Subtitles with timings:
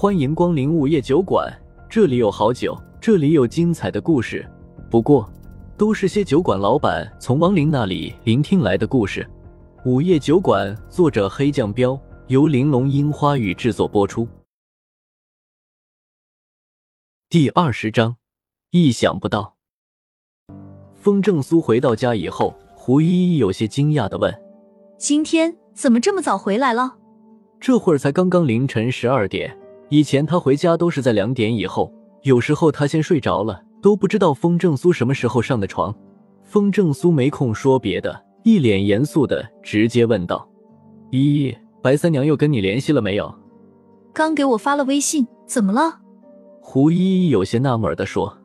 [0.00, 1.52] 欢迎光临午夜酒馆，
[1.86, 4.50] 这里有好酒，这里有精彩的故事。
[4.90, 5.30] 不过，
[5.76, 9.28] 都是些酒馆老板从亡灵那里聆听来的故事。
[9.84, 14.26] 午夜酒馆，作者黑酱标，由玲珑樱花雨制作播出。
[17.28, 18.16] 第二十章，
[18.70, 19.56] 意想不到。
[20.94, 24.34] 风正苏回到家以后，胡依依有些惊讶的问
[24.96, 26.96] ：“今天怎么这么早回来了？
[27.60, 29.54] 这会儿才刚刚凌晨十二点，
[29.90, 31.92] 以前他回家都是在两点以后，
[32.22, 35.94] 有时候他先睡着了，都不知道风正苏什么时候上的床。”
[36.42, 40.48] 风正苏没空说别的，一脸严肃的直接问道
[41.10, 43.32] ：“依依，白三娘又跟你联系了没有？”
[44.12, 46.00] 刚给我发了微信，怎么了？
[46.60, 48.36] 胡依依有些纳闷的说：“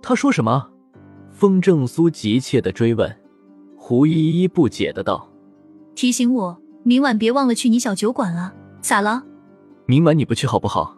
[0.00, 0.70] 他说什么？”
[1.30, 3.14] 风正苏急切的追问，
[3.76, 5.28] 胡依依不解的道
[5.94, 8.54] ：“提醒我明晚别忘了去你小酒馆啊！
[8.80, 9.22] 咋了？
[9.92, 10.96] 明晚你不去好不好？”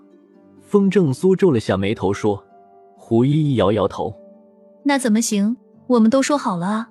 [0.62, 2.40] 风正苏皱了下眉头说。
[2.96, 4.14] 胡依依摇摇头
[4.84, 5.56] ：“那怎么行？
[5.88, 6.88] 我们都说好了啊！”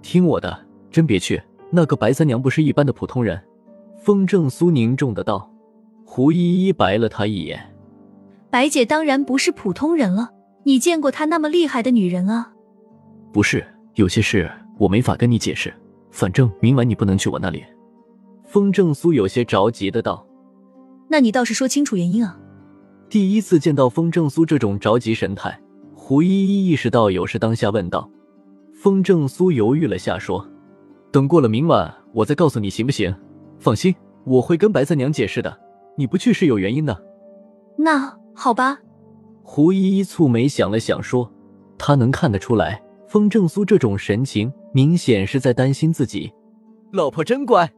[0.00, 1.42] 听我的，真别去。
[1.70, 3.38] 那个白三娘不是一般的普通人。”
[4.00, 5.50] 风正苏凝重的道。
[6.04, 7.60] 胡依依白了他一眼
[8.48, 10.30] ：“白姐当然不是普通人了，
[10.62, 12.52] 你见过她那么厉害的女人啊？”
[13.34, 13.66] 不是，
[13.96, 15.74] 有些事我没法跟你解释。
[16.12, 17.64] 反正明晚你不能去我那里。
[18.44, 20.23] 风正苏有些着急的道
[21.14, 22.36] ：“那你倒是说清楚原因啊！”
[23.08, 25.56] 第一次见到风正苏这种着急神态，
[25.94, 28.10] 胡依依意识到有事，当下问道。
[28.72, 30.44] 风正苏犹豫了下，说
[31.12, 33.14] ：“等过了明晚，我再告诉你，行不行？
[33.60, 35.56] 放心，我会跟白三娘解释的。
[35.96, 37.00] 你不去是有原因的。”
[37.78, 38.80] 那好吧。
[39.44, 41.32] 胡依依蹙眉想了想，说
[41.78, 46.32] ：“她能看得出来。”风正苏这种神情，明显是在担心自己。
[46.90, 47.72] 老婆真乖。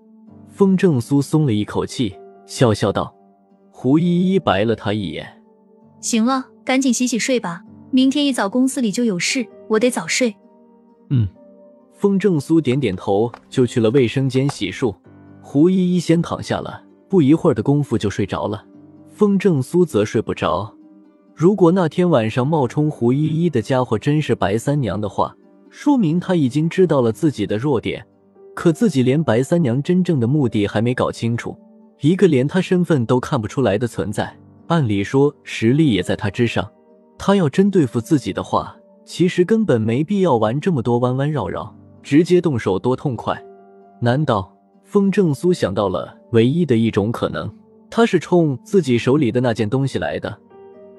[0.48, 3.14] 风正苏松了一口气，笑笑道。
[3.86, 5.24] 胡依依白了他一眼。
[6.00, 7.62] 行了，赶紧洗洗睡吧，
[7.92, 10.34] 明天一早公司里就有事，我得早睡。
[11.10, 11.28] 嗯。
[11.92, 14.92] 风正苏点点头，就去了卫生间洗漱。
[15.40, 18.64] 胡依依先躺下了，不一会儿的功夫就睡着了。
[19.08, 20.74] 风正苏则睡不着。
[21.32, 25.32] 如果那天晚上冒充胡依依的家伙真是白三娘的话，
[25.70, 28.04] 说明他已经知道了自己的弱点。
[28.52, 31.56] 可自己连白三娘真正的目的还没搞清楚，
[32.00, 34.36] 一个连他身份都看不出来的存在，
[34.66, 36.68] 按理说实力也在他之上。
[37.18, 43.42] 他要真对付自己的话，其实根本没必要玩这么多弯弯绕绕，直接动手多痛快。
[44.00, 47.50] 难道风正苏想到了唯一的一种可能？
[47.88, 50.36] 他是冲自己手里的那件东西来的？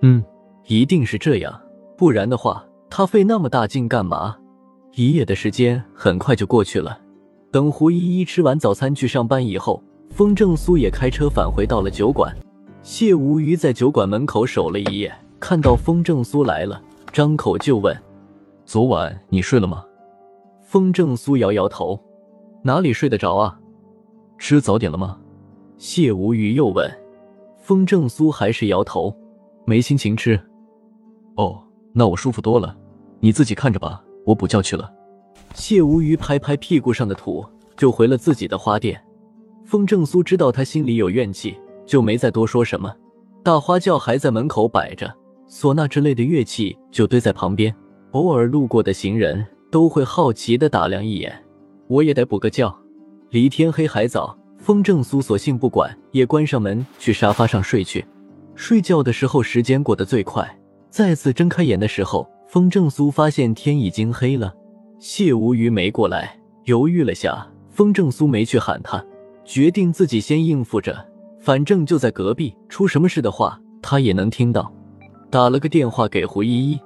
[0.02, 0.24] 嗯，
[0.66, 1.62] 一定是这样，
[1.96, 4.38] 不然的话，他费那么大劲干嘛？
[4.96, 7.00] 一夜的时间很快就过去了。
[7.52, 12.36] 等胡依依吃完早餐去上班以后，风正苏也开车返回到了酒馆。
[12.82, 16.82] 谢无鱼在酒馆门口守了一夜，看到风正苏来了，
[17.12, 17.96] 张口就问
[18.66, 19.84] ：“昨晚你睡了吗？”
[20.64, 22.00] 风正苏摇摇头
[22.64, 23.60] ：“哪里睡得着啊？
[24.38, 25.18] 吃早点了吗？”
[25.78, 26.90] 谢无鱼又问。
[27.58, 29.16] 风正苏还是摇头。
[29.66, 30.40] 没心情吃，
[31.36, 32.74] 哦，那我舒服多了，
[33.20, 34.90] 你自己看着吧，我补觉去了。
[35.54, 38.98] 谢无鱼拍拍屁股上的土，就回了自己的花店。
[39.68, 42.90] 风正苏知道他心里有怨气，就没再多说什么。
[43.44, 45.14] 大花轿还在门口摆着，
[45.50, 47.76] 唢呐之类的乐器就堆在旁边，
[48.12, 51.38] 偶尔路过的行人都会好奇的打量一眼。
[51.90, 52.74] 我也得补个觉，
[53.30, 54.38] 离天黑还早。
[54.58, 58.06] 风正苏索性不管，也关上门去沙发上睡去。
[58.56, 60.50] 睡觉的时候，时间过得最快。
[60.90, 64.54] 再次睁开眼的时候，风正苏发现天已经黑了。
[64.98, 69.06] 谢无鱼没过来，犹豫了下，风正苏没去喊他，
[69.48, 70.94] 决定自己先应付着，
[71.40, 74.70] 反正就在隔壁，出什么事的话，他也能听到。
[75.32, 76.78] 打了个电话给胡依依：“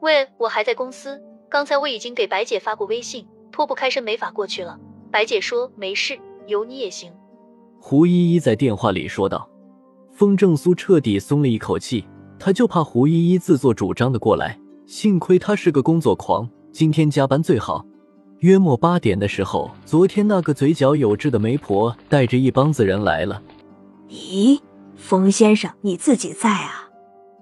[0.00, 4.78] 喂，我还在公司，刚才我已经给白姐发过微信，脱不开身没法过去了。
[5.10, 6.16] 白姐说没事，
[6.46, 7.12] 有你也行。”
[7.80, 9.48] 胡依依在电话里说道。
[10.12, 12.04] 风正苏彻底松了一口气，
[12.38, 14.56] 他就怕胡依依自作主张的过来。
[14.86, 17.84] 幸亏他是个工作狂，今天加班最好。
[18.40, 23.42] 约莫八点的时候，昨天那个嘴角有痣的媒婆带着一帮子人来了。
[24.08, 24.60] 咦，
[24.94, 26.88] 风先生，你自己在啊？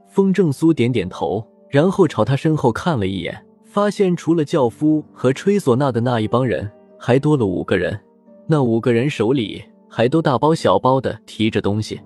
[0.08, 7.98] 风正苏点点头，然后朝他身后看了一眼，发现除了轿夫和吹唢呐的那一帮人，还多了五个人。
[8.46, 12.00] 那五个人手里还都大包小包的提着东西。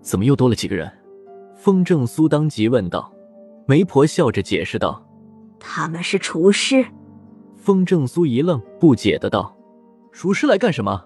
[0.00, 0.90] 怎么又多了几个人？
[1.54, 3.12] 风正苏当即问道。
[3.66, 5.00] 媒婆笑着解释道
[5.60, 6.84] ：“他们是厨师。”
[7.62, 9.56] 风正苏一愣，不解的道
[10.10, 11.04] ：“厨师来干什么？”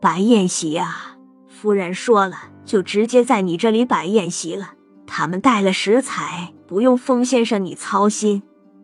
[0.00, 1.18] 摆宴席啊！
[1.46, 2.34] 夫人说了，
[2.64, 4.72] 就直接在你这里摆宴席了。
[5.06, 8.42] 他们带了食材，不用风先生你操心。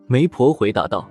[0.09, 1.09] 媒婆回答道。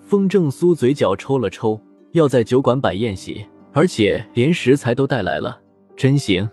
[0.00, 1.80] 风正苏嘴角抽了抽，
[2.12, 5.60] 要在酒馆摆宴席，而且连食材都带来了，
[5.96, 6.48] 真行。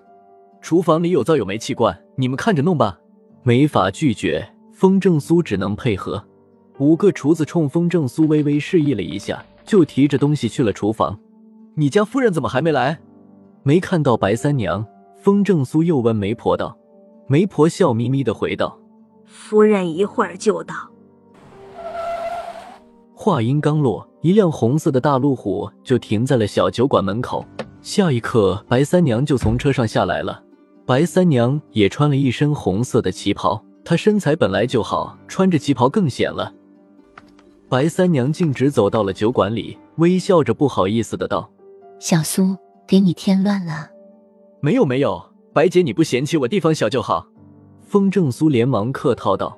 [0.64, 2.98] 厨房里有灶有煤气罐，你们看着弄吧。
[3.44, 6.26] 没法拒绝，风正苏只能配合。
[6.80, 11.18] 五个厨子冲风正苏微微示意了一下，就提着东西去了厨房。
[11.76, 13.00] 你家夫人怎么还没来？
[13.64, 14.86] 没看到白三娘。
[15.16, 16.78] 风正苏又问媒婆道。
[17.28, 18.78] 媒婆笑眯眯的回道
[19.24, 20.76] ：“夫人一会儿就到。”
[23.16, 27.46] 话音刚落，一辆红色的大路虎就停在了小酒馆门口。
[27.82, 30.44] 下一刻，白三娘就从车上下来了。
[30.86, 36.54] 白三娘也穿了一身红色的旗袍，她身材本来就好，穿着旗袍更显了。
[37.74, 41.50] 白三娘径直走到了酒馆里，微笑着不好意思的道
[41.98, 42.56] ：“小苏，
[42.86, 43.90] 给你添乱了。
[44.62, 45.20] ”“没有没有，
[45.54, 47.26] 白姐你不嫌弃我地方小就好。”
[47.82, 49.58] 风正苏连忙客套道：“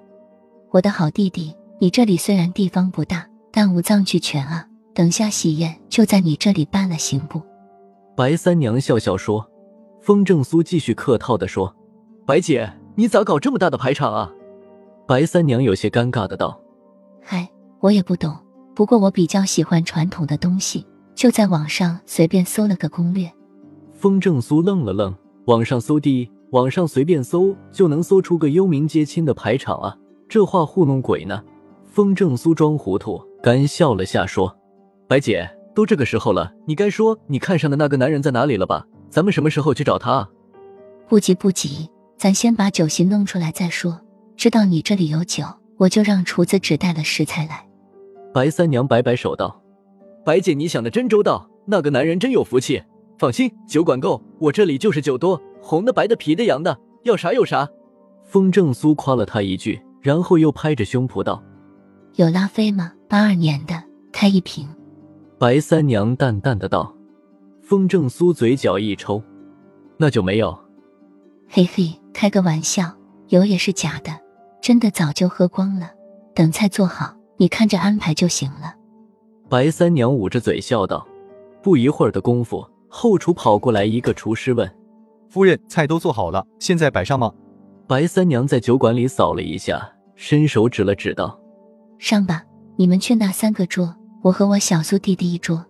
[0.71, 4.65] 我的好弟弟，你这里虽然地方不大。”但五脏俱全啊！
[4.93, 7.41] 等下喜宴就在你这里办了，行不？
[8.15, 9.45] 白三娘笑笑说。
[9.99, 11.75] 风正苏继续客套的说
[12.25, 14.31] ：“白姐，你咋搞这么大的排场啊？”
[15.05, 16.57] 白三娘有些尴尬的道
[17.21, 17.49] ：“嗨，
[17.79, 18.35] 我也不懂，
[18.73, 23.31] 不过我比较喜欢传统的东西，就在网上随便搜了个攻略。”
[23.93, 29.95] 风正苏愣了愣，网上搜地，网上随便搜就能搜出个幽冥接亲的排场啊？
[30.27, 31.41] 这话糊弄鬼呢？
[31.85, 33.21] 风正苏装糊涂。
[33.41, 34.57] 干笑了下，说
[35.07, 38.87] ：“白姐，都这个时候了，你该说你看上的那个男人在哪里了吧？
[39.09, 40.27] 咱们什么时候去找他？”
[41.07, 41.87] 不急不急，
[42.17, 44.01] 咱先把酒席弄出来再说。
[44.35, 45.45] 知道你这里有酒，
[45.77, 47.65] 我就让厨子只带了食材来。
[48.33, 49.61] 白三娘摆摆手道
[50.25, 52.83] ：“白姐，你想的真周到，那个男人真有福气。
[53.17, 57.69] 放心，酒管够，我这里就是酒多，红的、白的、啤的、洋的，要啥有啥。”
[58.25, 61.41] 风正苏夸了他一句，然后又拍着胸脯道。
[62.15, 62.93] 有拉菲吗？
[63.07, 64.67] 八二年的，开一瓶。
[65.37, 66.93] 白三娘淡淡的道。
[67.61, 69.21] 风正苏嘴角一抽，
[69.97, 70.57] 那就没有。
[71.47, 72.91] 嘿嘿，开个玩笑，
[73.29, 74.11] 有也是假的，
[74.65, 75.91] 真的早就喝光了。
[76.33, 78.73] 等菜做好，你看着安排就行了。
[79.47, 81.05] 白三娘捂着嘴笑道。
[81.61, 84.67] 不一会儿的功夫，后厨跑过来一个厨师问
[85.29, 87.31] ：“夫人，菜都做好了，现在摆上吗？”
[87.85, 91.39] 白三娘在酒馆里扫了一下，伸手指了指道。
[91.99, 92.43] 上吧，
[92.75, 95.63] 你们去那三个桌，我和我小苏弟弟一桌。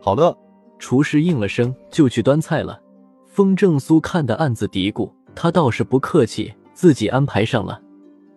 [0.00, 0.34] 好了，
[0.78, 2.80] 厨师应了声，就去端菜了。
[3.26, 7.78] 风正苏看得暗自嘀咕，他倒是不客气，自己安排上了。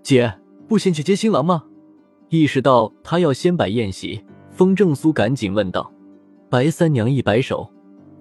[0.05, 0.31] 姐，
[0.67, 1.63] 不先去接新郎吗？
[2.29, 5.91] 意识到他要先摆宴席，风正苏赶紧问道。
[6.47, 7.67] 白三娘一摆手，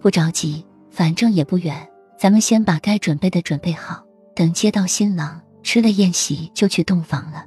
[0.01, 1.87] 不着急，反正也不远，
[2.19, 4.03] 咱们先把该准备的准备好，
[4.35, 7.45] 等接到新郎，吃了宴席就去洞房了。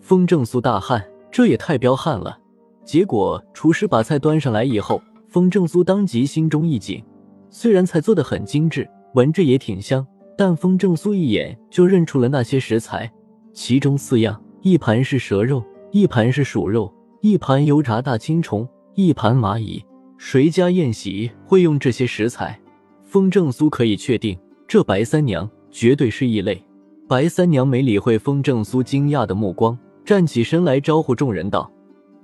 [0.00, 2.36] 风正苏大汗，这也太彪悍了。
[2.84, 7.00] 结果厨师把菜端上来以后，风正苏当即心中一紧。
[7.48, 10.04] 虽然菜做的很精致，闻着也挺香，
[10.36, 13.08] 但风正苏一眼就认出了那些食材，
[13.52, 19.84] 其中四样：一盘是蛇肉，一盘是鼠肉，一盘油炸大青虫，一盘蚂蚁。
[20.16, 22.58] 谁家宴席会用这些食材？
[23.04, 26.62] 风正苏可以确定，这白三娘绝对是异类。
[27.08, 29.76] 白三娘没理会风正苏惊讶的目光。
[30.04, 31.70] 站起身来，招呼众人道：“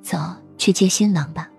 [0.01, 0.17] 走
[0.57, 1.51] 去接新郎吧。”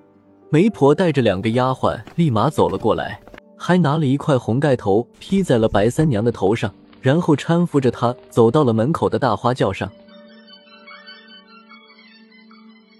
[0.49, 3.19] 媒婆带着两个丫鬟立马走了过来，
[3.57, 6.73] 还拿了一块红盖头披在了白三娘的头上，
[7.05, 9.87] 然后搀扶着他走到了门口的大花轿上。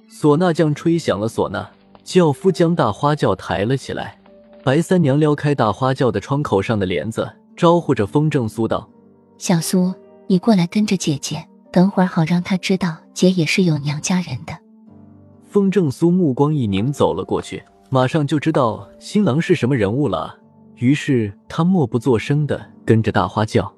[0.07, 1.69] 唢呐匠吹响了唢呐，
[2.03, 4.15] 轿夫将大花轿抬了起来。
[4.63, 8.87] 白三娘撩开大花轿的窗口上的帘子，招呼着风正苏道
[9.39, 9.91] ：“小苏，
[10.27, 11.43] 你过来跟着姐姐。”
[11.73, 14.55] 等会儿好让她知道，姐也是有娘家人的。
[15.49, 20.37] 风正苏目光一凝，走了过去，马上就知道新郎是什么人物了。
[20.75, 23.71] 于是他默不作声的跟着大花轿，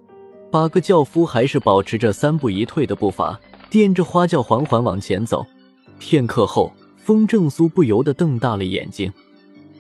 [0.58, 5.46] 八个轿夫还是保持着三步一退的步伐，掂着花轿缓缓往前走。
[6.00, 9.14] 片刻后，风正苏不由得瞪大了眼睛，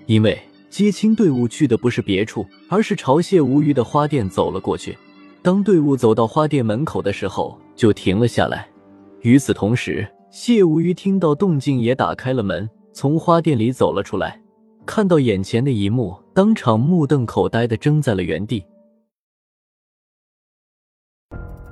[0.05, 4.95] 因为接亲队伍去的不是别处，而是朝谢无虞的花店走了过去。
[5.41, 8.69] 当队伍走到花店门口的时候，就停了下来。
[9.21, 14.39] 与此同时，谢无虞听到动静，也打开了门，从花店里走了出来。
[14.85, 18.63] 看到眼前的一幕，当场目瞪口呆的怔在了原地。